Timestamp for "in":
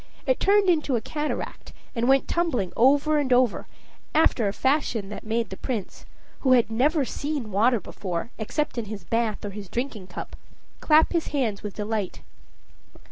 8.79-8.85